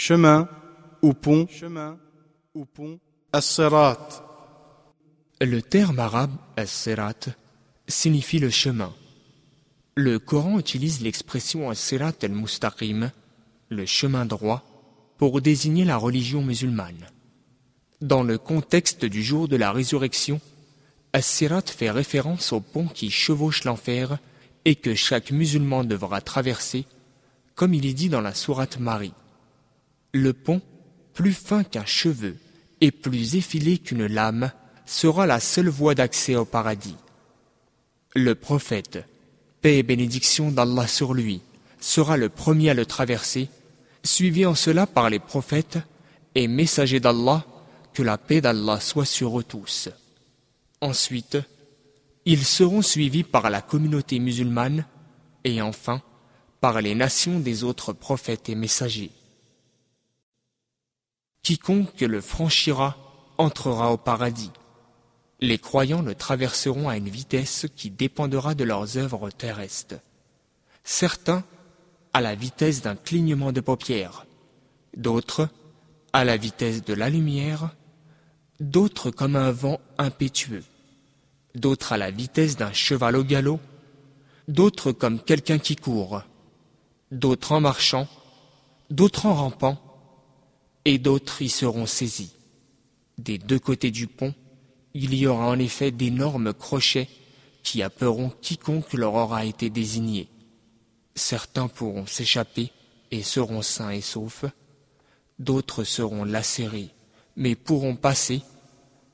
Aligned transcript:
chemin 0.00 0.48
ou 1.02 1.12
pont, 1.12 1.48
chemin 1.48 1.98
ou 2.54 2.64
pont, 2.64 3.00
as-sirat. 3.32 3.98
Le 5.40 5.60
terme 5.60 5.98
arabe 5.98 6.30
as-sirat 6.56 7.34
signifie 7.88 8.38
le 8.38 8.48
chemin. 8.48 8.94
Le 9.96 10.20
Coran 10.20 10.60
utilise 10.60 11.00
l'expression 11.00 11.68
as-sirat 11.68 12.12
al-mustaqim, 12.22 13.10
le 13.70 13.86
chemin 13.86 14.24
droit, 14.24 14.62
pour 15.18 15.40
désigner 15.40 15.84
la 15.84 15.96
religion 15.96 16.42
musulmane. 16.42 17.08
Dans 18.00 18.22
le 18.22 18.38
contexte 18.38 19.04
du 19.04 19.24
jour 19.24 19.48
de 19.48 19.56
la 19.56 19.72
résurrection, 19.72 20.40
As-Sirat 21.12 21.62
fait 21.62 21.90
référence 21.90 22.52
au 22.52 22.60
pont 22.60 22.86
qui 22.86 23.10
chevauche 23.10 23.64
l'enfer 23.64 24.18
et 24.64 24.76
que 24.76 24.94
chaque 24.94 25.32
musulman 25.32 25.82
devra 25.82 26.20
traverser, 26.20 26.84
comme 27.56 27.74
il 27.74 27.84
est 27.84 27.94
dit 27.94 28.10
dans 28.10 28.20
la 28.20 28.34
sourate 28.34 28.78
Marie. 28.78 29.12
Le 30.12 30.32
pont, 30.32 30.62
plus 31.12 31.32
fin 31.32 31.64
qu'un 31.64 31.84
cheveu 31.84 32.36
et 32.80 32.90
plus 32.90 33.36
effilé 33.36 33.78
qu'une 33.78 34.06
lame, 34.06 34.52
sera 34.86 35.26
la 35.26 35.40
seule 35.40 35.68
voie 35.68 35.94
d'accès 35.94 36.36
au 36.36 36.44
paradis. 36.44 36.96
Le 38.14 38.34
prophète, 38.34 39.04
paix 39.60 39.78
et 39.78 39.82
bénédiction 39.82 40.50
d'Allah 40.50 40.86
sur 40.86 41.12
lui, 41.12 41.42
sera 41.80 42.16
le 42.16 42.28
premier 42.28 42.70
à 42.70 42.74
le 42.74 42.86
traverser, 42.86 43.48
suivi 44.02 44.46
en 44.46 44.54
cela 44.54 44.86
par 44.86 45.10
les 45.10 45.18
prophètes 45.18 45.78
et 46.34 46.48
messagers 46.48 47.00
d'Allah 47.00 47.44
que 47.92 48.02
la 48.02 48.16
paix 48.16 48.40
d'Allah 48.40 48.80
soit 48.80 49.04
sur 49.04 49.38
eux 49.38 49.44
tous. 49.44 49.88
Ensuite, 50.80 51.38
ils 52.24 52.44
seront 52.44 52.82
suivis 52.82 53.24
par 53.24 53.50
la 53.50 53.60
communauté 53.60 54.18
musulmane 54.18 54.86
et 55.44 55.60
enfin 55.60 56.02
par 56.60 56.80
les 56.80 56.94
nations 56.94 57.40
des 57.40 57.64
autres 57.64 57.92
prophètes 57.92 58.48
et 58.48 58.54
messagers. 58.54 59.10
Quiconque 61.48 62.02
le 62.02 62.20
franchira 62.20 62.98
entrera 63.38 63.90
au 63.90 63.96
paradis. 63.96 64.50
Les 65.40 65.56
croyants 65.56 66.02
le 66.02 66.14
traverseront 66.14 66.90
à 66.90 66.98
une 66.98 67.08
vitesse 67.08 67.64
qui 67.74 67.88
dépendra 67.88 68.54
de 68.54 68.64
leurs 68.64 68.98
œuvres 68.98 69.30
terrestres. 69.30 69.94
Certains 70.84 71.42
à 72.12 72.20
la 72.20 72.34
vitesse 72.34 72.82
d'un 72.82 72.96
clignement 72.96 73.50
de 73.50 73.62
paupières, 73.62 74.26
d'autres 74.94 75.48
à 76.12 76.22
la 76.22 76.36
vitesse 76.36 76.84
de 76.84 76.92
la 76.92 77.08
lumière, 77.08 77.70
d'autres 78.60 79.10
comme 79.10 79.34
un 79.34 79.50
vent 79.50 79.80
impétueux, 79.96 80.64
d'autres 81.54 81.94
à 81.94 81.96
la 81.96 82.10
vitesse 82.10 82.58
d'un 82.58 82.74
cheval 82.74 83.16
au 83.16 83.24
galop, 83.24 83.58
d'autres 84.48 84.92
comme 84.92 85.18
quelqu'un 85.18 85.58
qui 85.58 85.76
court, 85.76 86.20
d'autres 87.10 87.52
en 87.52 87.62
marchant, 87.62 88.06
d'autres 88.90 89.24
en 89.24 89.32
rampant, 89.32 89.87
et 90.88 90.96
d'autres 90.96 91.42
y 91.42 91.50
seront 91.50 91.84
saisis. 91.84 92.32
Des 93.18 93.36
deux 93.36 93.58
côtés 93.58 93.90
du 93.90 94.06
pont, 94.06 94.34
il 94.94 95.12
y 95.12 95.26
aura 95.26 95.48
en 95.48 95.58
effet 95.58 95.90
d'énormes 95.90 96.54
crochets 96.54 97.08
qui 97.62 97.82
appeuront 97.82 98.30
quiconque 98.40 98.94
leur 98.94 99.12
aura 99.12 99.44
été 99.44 99.68
désigné. 99.68 100.28
Certains 101.14 101.68
pourront 101.68 102.06
s'échapper 102.06 102.72
et 103.10 103.22
seront 103.22 103.60
sains 103.60 103.90
et 103.90 104.00
saufs, 104.00 104.46
d'autres 105.38 105.84
seront 105.84 106.24
lacérés 106.24 106.88
mais 107.36 107.54
pourront 107.54 107.94
passer, 107.94 108.40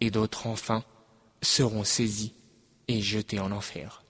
et 0.01 0.13
d'autres 0.13 0.47
enfin 0.47 0.85
seront 1.43 1.83
saisis 1.83 2.35
et 2.87 3.01
jetés 3.03 3.41
en 3.41 3.51
enfer. 3.51 4.04